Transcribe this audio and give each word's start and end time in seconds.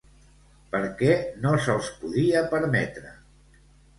Per 0.75 0.79
què 1.01 1.17
no 1.43 1.51
se'ls 1.67 1.91
podia 1.99 2.43
permetre? 2.53 3.13